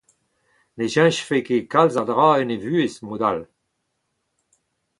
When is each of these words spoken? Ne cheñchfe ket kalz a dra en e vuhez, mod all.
Ne 0.77 0.85
cheñchfe 0.93 1.37
ket 1.47 1.69
kalz 1.71 1.95
a 2.01 2.03
dra 2.09 2.29
en 2.41 2.53
e 2.55 2.57
vuhez, 2.63 2.95
mod 3.07 3.21
all. 3.29 3.41